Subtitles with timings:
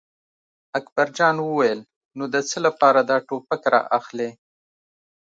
[0.79, 1.79] اکبر جان وویل:
[2.17, 4.29] نو د څه لپاره دا ټوپک را اخلې.